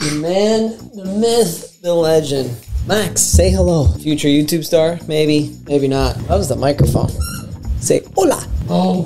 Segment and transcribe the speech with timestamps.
[0.00, 2.56] The man, the myth, the legend.
[2.86, 3.86] Max, say hello.
[3.98, 4.98] Future YouTube star?
[5.06, 6.16] Maybe, maybe not.
[6.26, 7.10] That was the microphone.
[7.80, 8.46] Say hola.
[8.70, 9.04] Oh,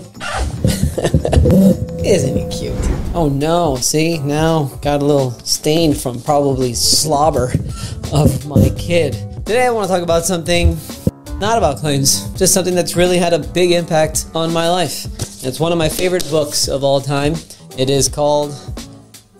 [2.05, 2.77] Isn't he cute?
[3.13, 7.53] Oh no, see, now got a little stain from probably slobber
[8.13, 9.15] of my kid.
[9.45, 10.79] Today I want to talk about something
[11.41, 15.07] not about claims, just something that's really had a big impact on my life.
[15.45, 17.35] It's one of my favorite books of all time.
[17.77, 18.55] It is called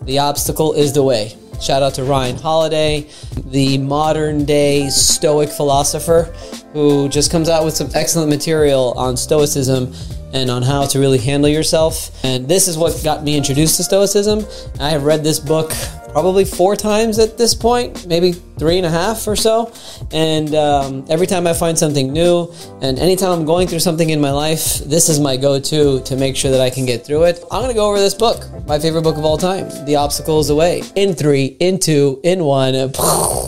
[0.01, 1.37] The Obstacle is the Way.
[1.61, 3.09] Shout out to Ryan Holiday,
[3.45, 6.33] the modern day Stoic philosopher
[6.73, 9.93] who just comes out with some excellent material on Stoicism
[10.33, 12.11] and on how to really handle yourself.
[12.23, 14.45] And this is what got me introduced to Stoicism.
[14.79, 15.71] I have read this book
[16.15, 19.69] probably four times at this point, maybe three and a half or so.
[20.13, 24.21] And um, every time I find something new, and anytime I'm going through something in
[24.21, 27.25] my life, this is my go to to make sure that I can get through
[27.25, 27.43] it.
[27.51, 30.47] I'm gonna go over this book, my favorite book of all time, The Obstacle is
[30.47, 30.83] the Way.
[30.95, 32.93] In three, in two, in one.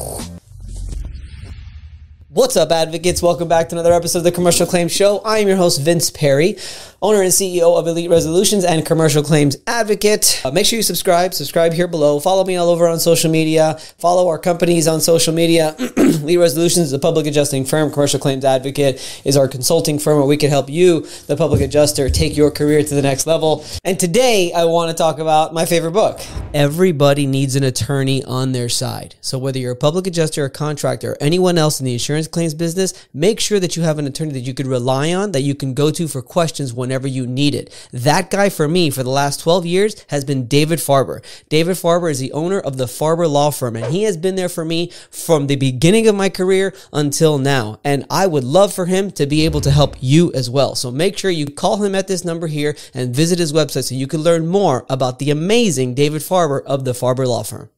[2.37, 3.23] What's up, advocates?
[3.23, 5.21] Welcome back to another episode of the Commercial Claims Show.
[5.25, 6.55] I am your host, Vince Perri,
[7.01, 10.39] owner and CEO of Elite Resolutions and Commercial Claims Advocate.
[10.45, 11.33] Uh, make sure you subscribe.
[11.33, 12.19] Subscribe here below.
[12.19, 13.79] Follow me all over on social media.
[13.97, 15.75] Follow our companies on social media.
[15.97, 17.91] Elite Resolutions is a public adjusting firm.
[17.91, 22.07] Commercial Claims Advocate is our consulting firm where we can help you, the public adjuster,
[22.07, 23.65] take your career to the next level.
[23.83, 26.21] And today, I want to talk about my favorite book.
[26.53, 29.15] Everybody needs an attorney on their side.
[29.21, 32.53] So whether you're a public adjuster, a contractor, or anyone else in the insurance claims
[32.53, 35.55] business, make sure that you have an attorney that you could rely on, that you
[35.55, 37.73] can go to for questions whenever you need it.
[37.91, 41.23] That guy for me for the last 12 years has been David Farber.
[41.49, 44.49] David Farber is the owner of the Farber Law Firm, and he has been there
[44.49, 47.79] for me from the beginning of my career until now.
[47.83, 50.75] And I would love for him to be able to help you as well.
[50.75, 53.95] So make sure you call him at this number here and visit his website so
[53.95, 57.69] you can learn more about the amazing David Farber of the Farber Law Firm.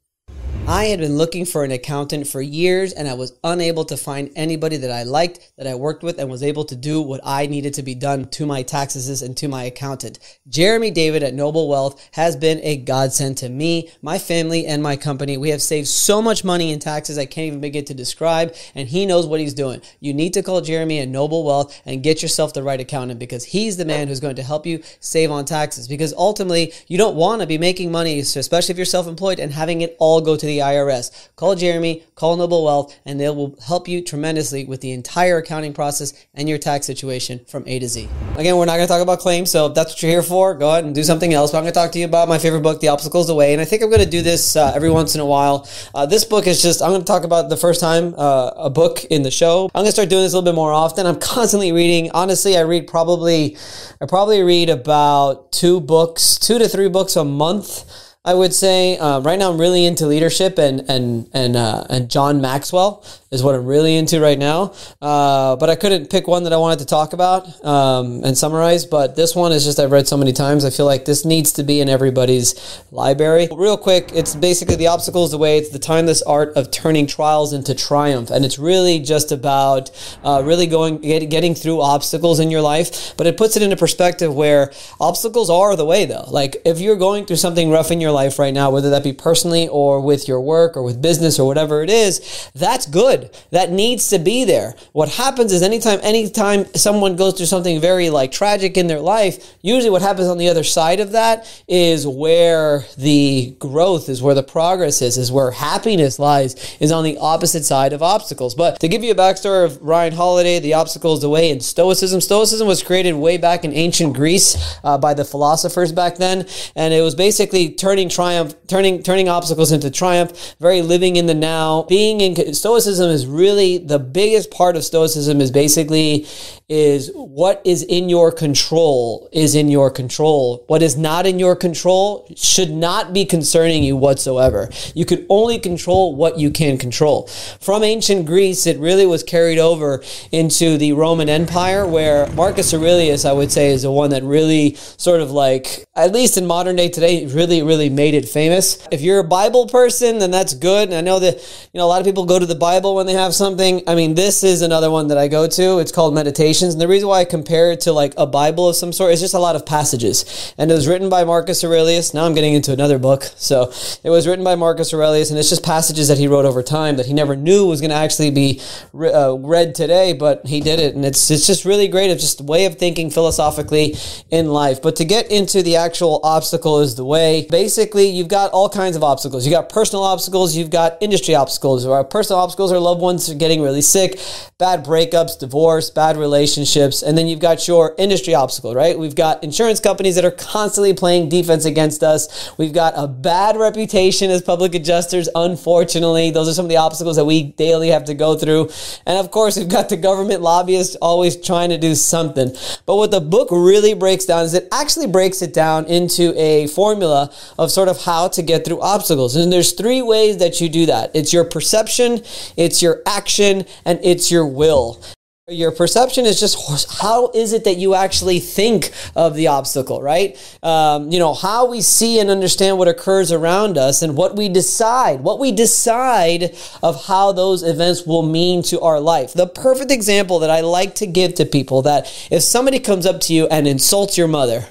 [0.69, 4.29] I had been looking for an accountant for years and I was unable to find
[4.35, 7.47] anybody that I liked, that I worked with, and was able to do what I
[7.47, 10.19] needed to be done to my taxes and to my accountant.
[10.47, 14.95] Jeremy David at Noble Wealth has been a godsend to me, my family, and my
[14.95, 15.37] company.
[15.37, 18.87] We have saved so much money in taxes I can't even begin to describe, and
[18.87, 19.81] he knows what he's doing.
[19.99, 23.43] You need to call Jeremy at Noble Wealth and get yourself the right accountant because
[23.43, 25.87] he's the man who's going to help you save on taxes.
[25.87, 29.51] Because ultimately, you don't want to be making money, especially if you're self employed, and
[29.51, 31.29] having it all go to the IRS.
[31.35, 35.73] Call Jeremy, call Noble Wealth, and they will help you tremendously with the entire accounting
[35.73, 38.07] process and your tax situation from A to Z.
[38.37, 40.53] Again, we're not going to talk about claims, so if that's what you're here for,
[40.53, 41.51] go ahead and do something else.
[41.51, 43.61] But I'm going to talk to you about my favorite book, The Obstacles Away, and
[43.61, 45.67] I think I'm going to do this uh, every once in a while.
[45.93, 48.69] Uh, this book is just, I'm going to talk about the first time uh, a
[48.69, 49.69] book in the show.
[49.73, 51.05] I'm going to start doing this a little bit more often.
[51.05, 52.11] I'm constantly reading.
[52.11, 53.57] Honestly, I read probably,
[54.01, 57.85] I probably read about two books, two to three books a month.
[58.29, 62.11] I would say uh, right now I'm really into leadership and and and uh, and
[62.11, 64.73] John Maxwell is what I'm really into right now.
[65.01, 68.85] Uh, but I couldn't pick one that I wanted to talk about um, and summarize.
[68.85, 70.65] But this one is just I've read so many times.
[70.65, 73.47] I feel like this needs to be in everybody's library.
[73.51, 75.57] Real quick, it's basically the obstacles the way.
[75.57, 79.91] It's the timeless art of turning trials into triumph, and it's really just about
[80.23, 83.15] uh, really going get, getting through obstacles in your life.
[83.17, 86.25] But it puts it into perspective where obstacles are the way though.
[86.27, 89.13] Like if you're going through something rough in your life right now, whether that be
[89.13, 93.18] personally or with your work or with business or whatever it is, that's good.
[93.51, 94.75] That needs to be there.
[94.93, 99.55] What happens is anytime anytime someone goes through something very like tragic in their life,
[99.61, 104.35] usually what happens on the other side of that is where the growth is, where
[104.35, 108.55] the progress is, is where happiness lies, is on the opposite side of obstacles.
[108.55, 112.21] But to give you a backstory of Ryan Holiday, the obstacles the way in Stoicism.
[112.21, 116.93] Stoicism was created way back in ancient Greece uh, by the philosophers back then, and
[116.93, 121.83] it was basically turning triumph, turning turning obstacles into triumph, very living in the now.
[121.83, 126.25] Being in Stoicism is really the biggest part of Stoicism is basically
[126.69, 130.63] is what is in your control is in your control.
[130.67, 134.69] What is not in your control should not be concerning you whatsoever.
[134.93, 137.27] You can only control what you can control.
[137.59, 143.25] From ancient Greece, it really was carried over into the Roman Empire, where Marcus Aurelius,
[143.25, 146.75] I would say, is the one that really sort of like, at least in modern
[146.75, 148.87] day today, really, really made it famous.
[148.91, 150.89] If you're a Bible person, then that's good.
[150.89, 151.35] And I know that,
[151.73, 153.81] you know, a lot of people go to the Bible when they have something.
[153.87, 155.79] I mean, this is another one that I go to.
[155.79, 158.75] It's called Meditation And the reason why I compare it to like a Bible of
[158.75, 160.53] some sort is just a lot of passages.
[160.57, 162.13] And it was written by Marcus Aurelius.
[162.13, 163.23] Now I'm getting into another book.
[163.35, 163.71] So
[164.03, 166.97] it was written by Marcus Aurelius, and it's just passages that he wrote over time
[166.97, 168.61] that he never knew was going to actually be
[168.93, 170.95] uh, read today, but he did it.
[170.95, 173.95] And it's, it's just really great of just a way of thinking philosophically
[174.29, 174.81] in life.
[174.81, 177.47] But to get into the actual obstacle is the way.
[177.49, 179.45] Basically, you've got all kinds of obstacles.
[179.45, 181.85] You've got personal obstacles, you've got industry obstacles.
[181.85, 184.19] Our personal obstacles are loved ones getting really sick,
[184.57, 188.97] bad breakups, divorce, bad relationships, and then you've got your industry obstacle, right?
[188.97, 192.51] We've got insurance companies that are constantly playing defense against us.
[192.57, 196.31] We've got a bad reputation as public adjusters, unfortunately.
[196.31, 198.69] Those are some of the obstacles that we daily have to go through.
[199.05, 202.55] And of course, we've got the government lobbyists always trying to do something.
[202.85, 206.67] But what the book really breaks down is it actually breaks it down into a
[206.67, 209.35] formula of sort of how to get through obstacles.
[209.35, 211.11] And there's three ways that you do that.
[211.13, 212.23] It's your perception,
[212.57, 215.01] it's your action, and it's your will.
[215.49, 220.37] Your perception is just how is it that you actually think of the obstacle, right?
[220.61, 224.49] Um, you know, how we see and understand what occurs around us and what we
[224.49, 229.33] decide, what we decide of how those events will mean to our life.
[229.33, 233.19] The perfect example that I like to give to people that if somebody comes up
[233.21, 234.65] to you and insults your mother,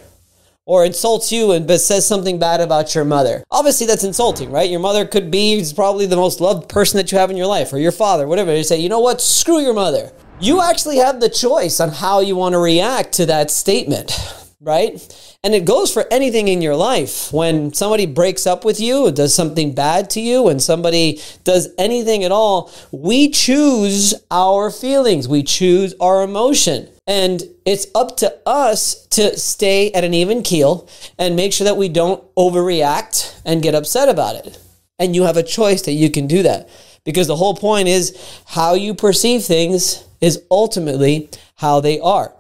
[0.64, 3.42] or insults you and says something bad about your mother.
[3.50, 4.68] Obviously, that's insulting, right?
[4.68, 7.72] Your mother could be probably the most loved person that you have in your life,
[7.72, 8.54] or your father, whatever.
[8.54, 9.22] You say, you know what?
[9.22, 10.12] Screw your mother.
[10.40, 14.16] You actually have the choice on how you want to react to that statement,
[14.60, 14.92] right?
[15.42, 17.32] And it goes for anything in your life.
[17.32, 22.22] When somebody breaks up with you, does something bad to you, when somebody does anything
[22.22, 26.88] at all, we choose our feelings, we choose our emotion.
[27.08, 30.88] And it's up to us to stay at an even keel
[31.18, 34.56] and make sure that we don't overreact and get upset about it.
[35.00, 36.68] And you have a choice that you can do that.
[37.04, 42.32] Because the whole point is how you perceive things is ultimately how they are.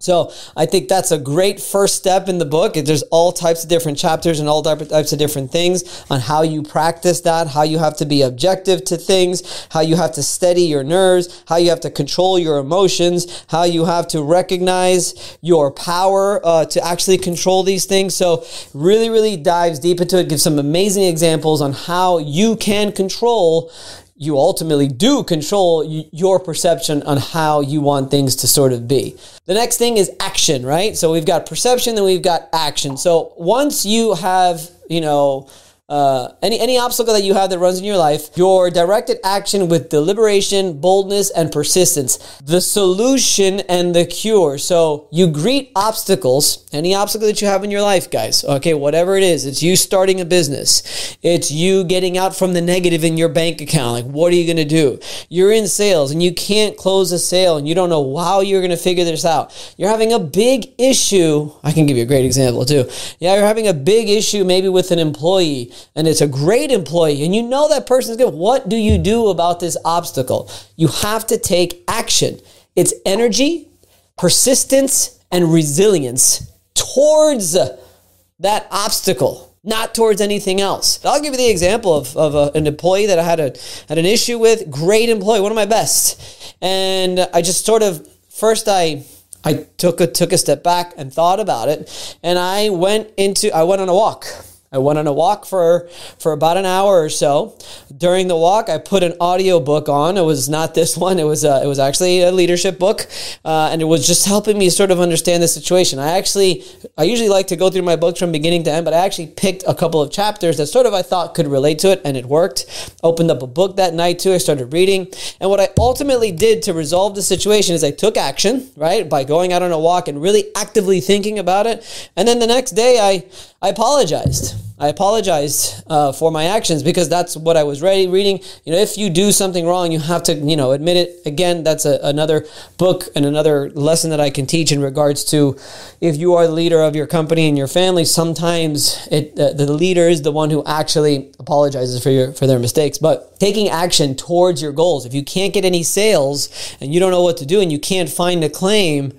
[0.00, 2.74] So I think that's a great first step in the book.
[2.74, 6.62] There's all types of different chapters and all types of different things on how you
[6.62, 10.62] practice that, how you have to be objective to things, how you have to steady
[10.62, 15.70] your nerves, how you have to control your emotions, how you have to recognize your
[15.72, 18.14] power uh, to actually control these things.
[18.14, 18.44] So
[18.74, 23.72] really, really dives deep into it, gives some amazing examples on how you can control
[24.18, 29.16] you ultimately do control your perception on how you want things to sort of be.
[29.46, 30.96] The next thing is action, right?
[30.96, 32.96] So we've got perception, then we've got action.
[32.96, 35.48] So once you have, you know,
[35.88, 39.68] uh, any any obstacle that you have that runs in your life, your directed action
[39.68, 44.58] with deliberation, boldness, and persistence, the solution and the cure.
[44.58, 48.44] So you greet obstacles, any obstacle that you have in your life, guys.
[48.44, 52.60] Okay, whatever it is, it's you starting a business, it's you getting out from the
[52.60, 53.92] negative in your bank account.
[53.92, 55.00] Like, what are you gonna do?
[55.30, 58.60] You're in sales and you can't close a sale, and you don't know how you're
[58.60, 59.54] gonna figure this out.
[59.78, 61.50] You're having a big issue.
[61.62, 62.90] I can give you a great example too.
[63.20, 67.24] Yeah, you're having a big issue maybe with an employee and it's a great employee
[67.24, 70.50] and you know that person's good, what do you do about this obstacle?
[70.76, 72.40] You have to take action.
[72.76, 73.68] It's energy,
[74.16, 81.04] persistence, and resilience towards that obstacle, not towards anything else.
[81.04, 83.54] I'll give you the example of, of a, an employee that I had, a,
[83.88, 84.70] had an issue with.
[84.70, 86.54] Great employee, one of my best.
[86.62, 89.04] And I just sort of, first I
[89.44, 93.54] I took a took a step back and thought about it, and I went into
[93.54, 94.26] I went on a walk.
[94.70, 95.88] I went on a walk for
[96.18, 97.56] for about an hour or so.
[97.96, 100.18] During the walk, I put an audio book on.
[100.18, 101.18] It was not this one.
[101.18, 103.06] It was uh, it was actually a leadership book,
[103.46, 105.98] uh, and it was just helping me sort of understand the situation.
[105.98, 106.64] I actually
[106.98, 109.28] I usually like to go through my books from beginning to end, but I actually
[109.28, 112.14] picked a couple of chapters that sort of I thought could relate to it, and
[112.14, 112.66] it worked.
[113.02, 114.34] Opened up a book that night too.
[114.34, 115.08] I started reading,
[115.40, 119.24] and what I ultimately did to resolve the situation is I took action right by
[119.24, 122.72] going out on a walk and really actively thinking about it, and then the next
[122.72, 123.24] day I
[123.62, 124.57] I apologized.
[124.80, 128.38] I apologized uh, for my actions because that's what I was ready reading.
[128.64, 131.26] You know, if you do something wrong, you have to, you know, admit it.
[131.26, 132.46] Again, that's a, another
[132.76, 135.58] book and another lesson that I can teach in regards to
[136.00, 138.04] if you are the leader of your company and your family.
[138.04, 142.60] Sometimes it, uh, the leader is the one who actually apologizes for your for their
[142.60, 142.98] mistakes.
[142.98, 145.06] But taking action towards your goals.
[145.06, 147.80] If you can't get any sales and you don't know what to do and you
[147.80, 149.12] can't find a claim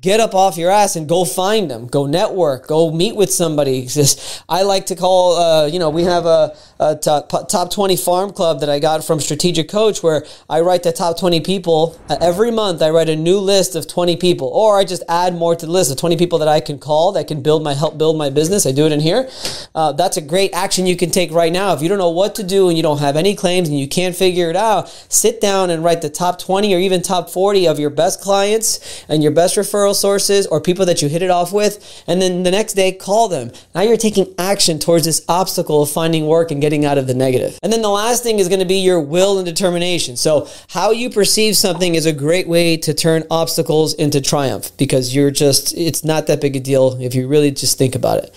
[0.00, 1.86] get up off your ass and go find them.
[1.86, 2.66] Go network.
[2.66, 3.86] Go meet with somebody.
[3.86, 7.94] Just i like to call uh, you know we have a, a top, top 20
[7.96, 12.00] farm club that I got from Strategic Coach, where I write the top 20 people
[12.08, 12.80] uh, every month.
[12.80, 15.70] I write a new list of 20 people, or I just add more to the
[15.70, 18.30] list of 20 people that I can call that can build my help build my
[18.30, 18.64] business.
[18.64, 19.28] I do it in here.
[19.74, 21.74] Uh, that's a great action you can take right now.
[21.74, 23.86] If you don't know what to do and you don't have any claims and you
[23.86, 27.68] can't figure it out, sit down and write the top 20 or even top 40
[27.68, 31.30] of your best clients and your best referral sources or people that you hit it
[31.30, 33.52] off with, and then the next day call them.
[33.74, 37.14] Now you're taking action towards this obstacle of finding work and getting out of the
[37.14, 37.58] negative.
[37.62, 40.16] And then the last thing is going to be your will and determination.
[40.16, 45.14] So, how you perceive something is a great way to turn obstacles into triumph because
[45.14, 48.34] you're just, it's not that big a deal if you really just think about it.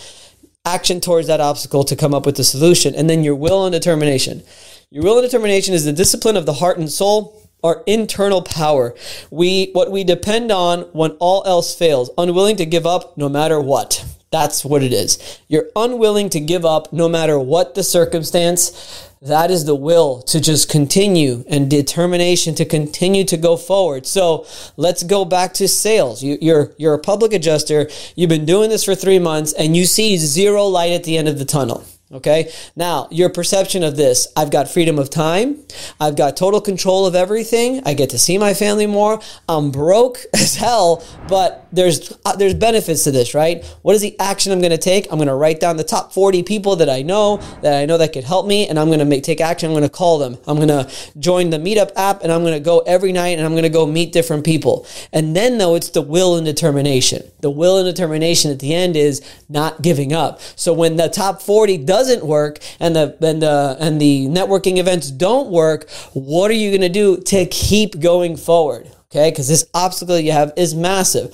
[0.66, 3.74] Action towards that obstacle to come up with the solution, and then your will and
[3.74, 4.44] determination.
[4.90, 8.94] Your will and determination is the discipline of the heart and soul our internal power.
[9.32, 13.60] We what we depend on when all else fails, unwilling to give up no matter
[13.60, 14.06] what.
[14.34, 15.40] That's what it is.
[15.48, 19.08] You're unwilling to give up no matter what the circumstance.
[19.22, 24.08] That is the will to just continue and determination to continue to go forward.
[24.08, 26.24] So let's go back to sales.
[26.24, 27.88] You, you're, you're a public adjuster.
[28.16, 31.28] You've been doing this for three months and you see zero light at the end
[31.28, 31.86] of the tunnel.
[32.14, 32.52] Okay.
[32.76, 35.58] Now, your perception of this I've got freedom of time.
[36.00, 37.82] I've got total control of everything.
[37.86, 39.20] I get to see my family more.
[39.50, 43.66] I'm broke as hell, but there's uh, there's benefits to this, right?
[43.82, 45.08] What is the action I'm going to take?
[45.12, 47.98] I'm going to write down the top 40 people that I know that I know
[47.98, 49.70] that could help me and I'm going to take action.
[49.70, 50.38] I'm going to call them.
[50.46, 53.42] I'm going to join the Meetup app and I'm going to go every night and
[53.42, 54.86] I'm going to go meet different people.
[55.12, 57.24] And then though it's the will and determination.
[57.42, 60.42] The will and determination at the end is not giving up.
[60.56, 64.78] So when the top 40 does doesn't work and the and the and the networking
[64.78, 68.88] events don't work, what are you going to do to keep going forward?
[69.12, 71.34] Okay, because this obstacle you have is massive.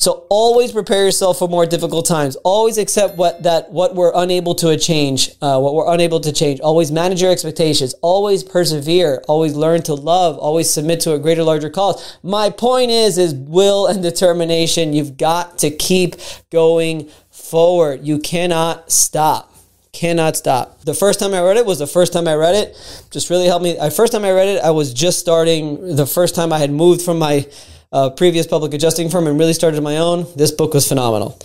[0.00, 2.36] So always prepare yourself for more difficult times.
[2.44, 6.60] Always accept what that what we're unable to change, uh, what we're unable to change.
[6.60, 7.94] Always manage your expectations.
[8.02, 9.24] Always persevere.
[9.26, 10.36] Always learn to love.
[10.38, 12.18] Always submit to a greater, larger cause.
[12.22, 14.92] My point is, is will and determination.
[14.92, 16.16] You've got to keep
[16.50, 18.06] going forward.
[18.06, 19.57] You cannot stop
[19.92, 20.80] cannot stop.
[20.82, 22.76] The first time I read it was the first time I read it.
[23.10, 23.74] Just really helped me.
[23.74, 25.96] The first time I read it, I was just starting.
[25.96, 27.46] The first time I had moved from my
[27.92, 30.26] uh, previous public adjusting firm and really started my own.
[30.36, 31.38] This book was phenomenal.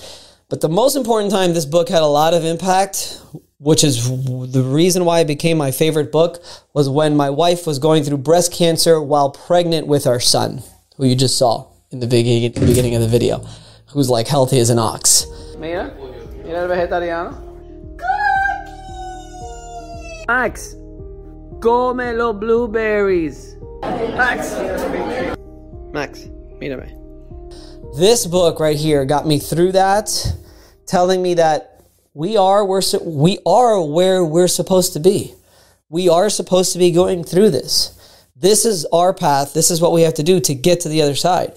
[0.50, 3.20] But the most important time this book had a lot of impact,
[3.60, 4.08] which is
[4.52, 8.18] the reason why it became my favorite book, was when my wife was going through
[8.18, 10.62] breast cancer while pregnant with our son,
[10.98, 13.40] who you just saw in the beginning of the video,
[13.88, 15.26] who's like healthy as an ox.
[15.58, 15.94] Mira,
[16.44, 17.53] mira el.
[20.28, 20.76] Max,
[21.62, 23.56] come los blueberries.
[23.82, 24.54] Max.
[25.92, 26.20] Max,
[26.62, 26.98] mírame.
[27.98, 30.10] This book right here got me through that,
[30.86, 31.82] telling me that
[32.14, 35.34] we are where we are where we're supposed to be.
[35.90, 38.00] We are supposed to be going through this.
[38.36, 39.54] This is our path.
[39.54, 41.54] This is what we have to do to get to the other side.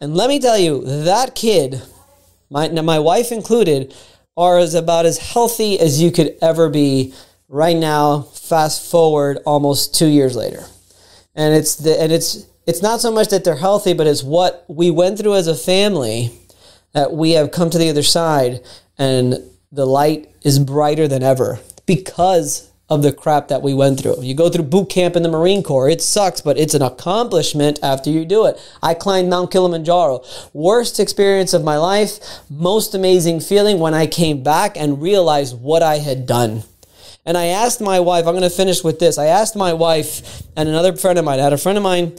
[0.00, 1.80] And let me tell you, that kid,
[2.50, 3.94] my, my wife included,
[4.36, 7.14] are as about as healthy as you could ever be
[7.52, 10.64] right now, fast forward almost two years later.
[11.34, 14.64] And it's the, and it's it's not so much that they're healthy, but it's what
[14.68, 16.32] we went through as a family
[16.92, 18.60] that we have come to the other side
[18.98, 19.34] and
[19.70, 24.22] the light is brighter than ever because of the crap that we went through.
[24.22, 27.78] You go through boot camp in the Marine Corps, it sucks, but it's an accomplishment
[27.82, 28.60] after you do it.
[28.82, 30.22] I climbed Mount Kilimanjaro.
[30.52, 32.18] Worst experience of my life,
[32.50, 36.64] most amazing feeling when I came back and realized what I had done.
[37.24, 39.16] And I asked my wife, I'm going to finish with this.
[39.16, 42.18] I asked my wife and another friend of mine, I had a friend of mine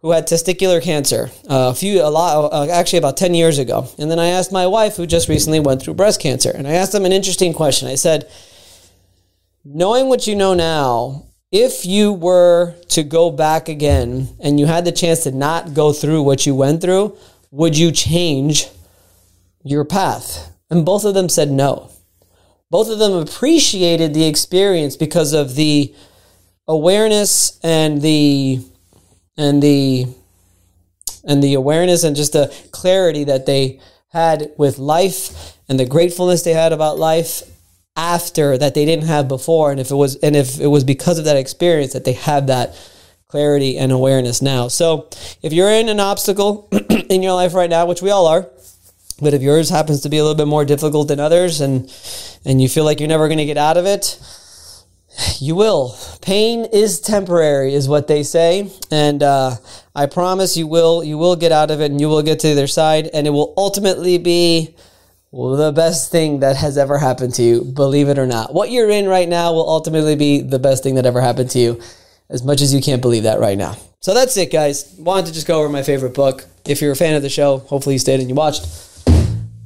[0.00, 3.88] who had testicular cancer uh, a few, a lot, uh, actually about 10 years ago.
[3.98, 6.72] And then I asked my wife, who just recently went through breast cancer, and I
[6.72, 7.88] asked them an interesting question.
[7.88, 8.30] I said,
[9.64, 14.84] knowing what you know now, if you were to go back again and you had
[14.84, 17.16] the chance to not go through what you went through,
[17.50, 18.68] would you change
[19.64, 20.52] your path?
[20.68, 21.93] And both of them said no
[22.74, 25.94] both of them appreciated the experience because of the
[26.66, 28.58] awareness and the
[29.36, 30.04] and the
[31.22, 33.78] and the awareness and just the clarity that they
[34.08, 37.44] had with life and the gratefulness they had about life
[37.94, 39.70] after that they didn't have before.
[39.70, 42.48] And if it was and if it was because of that experience that they had
[42.48, 42.74] that
[43.28, 44.66] clarity and awareness now.
[44.66, 45.08] So
[45.42, 46.68] if you're in an obstacle
[47.08, 48.50] in your life right now which we all are
[49.20, 51.92] but if yours happens to be a little bit more difficult than others and
[52.44, 54.18] and you feel like you're never going to get out of it,
[55.38, 55.96] you will.
[56.20, 59.56] Pain is temporary, is what they say, and uh,
[59.94, 61.04] I promise you will.
[61.04, 63.26] You will get out of it, and you will get to the other side, and
[63.26, 64.74] it will ultimately be
[65.32, 68.54] the best thing that has ever happened to you, believe it or not.
[68.54, 71.58] What you're in right now will ultimately be the best thing that ever happened to
[71.58, 71.80] you,
[72.28, 73.76] as much as you can't believe that right now.
[74.00, 74.94] So that's it, guys.
[74.98, 76.46] Wanted to just go over my favorite book.
[76.66, 78.66] If you're a fan of the show, hopefully you stayed and you watched.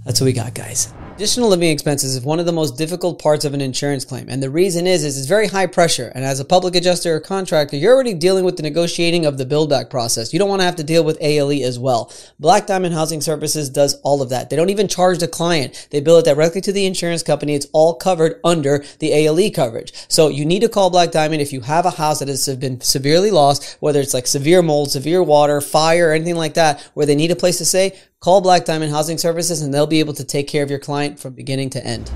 [0.09, 0.91] That's what we got, guys.
[1.17, 4.27] Additional living expenses is one of the most difficult parts of an insurance claim.
[4.31, 6.11] And the reason is, is it's very high pressure.
[6.15, 9.45] And as a public adjuster or contractor, you're already dealing with the negotiating of the
[9.45, 10.33] build back process.
[10.33, 12.11] You don't want to have to deal with ALE as well.
[12.39, 14.49] Black Diamond Housing Services does all of that.
[14.49, 15.89] They don't even charge the client.
[15.91, 17.55] They bill it directly to the insurance company.
[17.55, 19.93] It's all covered under the ALE coverage.
[20.09, 22.81] So you need to call Black Diamond if you have a house that has been
[22.81, 27.15] severely lost, whether it's like severe mold, severe water, fire, anything like that, where they
[27.15, 30.25] need a place to stay Call Black Diamond Housing Services and they'll be able to
[30.25, 32.11] take care of your client from beginning to end.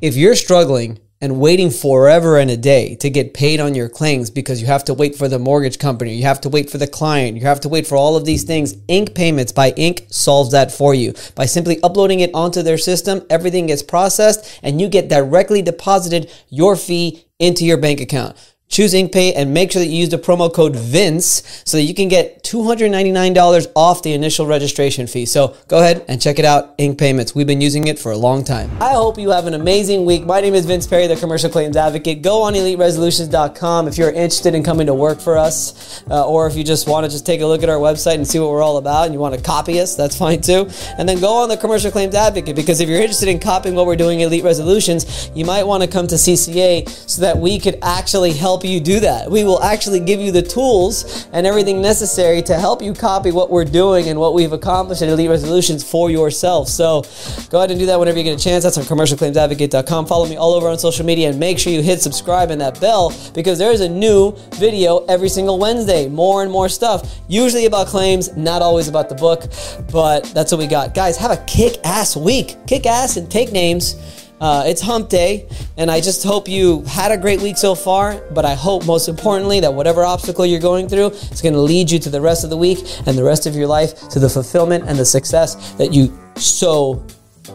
[0.00, 4.30] If you're struggling and waiting forever and a day to get paid on your claims
[4.30, 6.86] because you have to wait for the mortgage company, you have to wait for the
[6.86, 10.52] client, you have to wait for all of these things, Iink Payments by Iink solves
[10.52, 11.12] that for you.
[11.34, 16.30] By simply uploading it onto their system, everything gets processed and you get directly deposited
[16.50, 18.36] your fee into your bank account.
[18.72, 21.92] Choose InkPay and make sure that you use the promo code VINCE so that you
[21.92, 25.26] can get $299 off the initial registration fee.
[25.26, 27.34] So go ahead and check it out, Iink Payments.
[27.34, 28.70] We've been using it for a long time.
[28.80, 30.24] I hope you have an amazing week.
[30.24, 32.22] My name is Vince Perri, the Commercial Claims Advocate.
[32.22, 36.56] Go on EliteResolutions.com if you're interested in coming to work for us, uh, or if
[36.56, 38.62] you just want to just take a look at our website and see what we're
[38.62, 40.66] all about and you want to copy us, that's fine too.
[40.96, 43.84] And then go on the Commercial Claims Advocate because if you're interested in copying what
[43.84, 47.78] we're doing Elite Resolutions, you might want to come to CCA so that we could
[47.82, 49.28] actually help help you do that.
[49.28, 53.50] We will actually give you the tools and everything necessary to help you copy what
[53.50, 56.68] we're doing and what we've accomplished at Elite Resolutions for yourself.
[56.68, 57.02] So
[57.50, 58.62] go ahead and do that whenever you get a chance.
[58.62, 60.06] That's on commercialclaimsadvocate.com.
[60.06, 62.80] Follow me all over on social media and make sure you hit subscribe and that
[62.80, 66.08] bell because there is a new video every single Wednesday.
[66.08, 69.42] More and more stuff, usually about claims, not always about the book,
[69.90, 70.94] but that's what we got.
[70.94, 72.56] Guys, have a kick ass week.
[72.68, 74.21] Kick ass and take names.
[74.42, 75.46] Uh, it's hump day,
[75.76, 78.20] and I just hope you had a great week so far.
[78.32, 81.92] But I hope, most importantly, that whatever obstacle you're going through is going to lead
[81.92, 84.28] you to the rest of the week and the rest of your life to the
[84.28, 87.06] fulfillment and the success that you so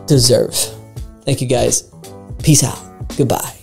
[0.06, 0.56] deserve.
[1.26, 1.92] Thank you guys.
[2.42, 2.80] Peace out.
[3.18, 3.54] Goodbye.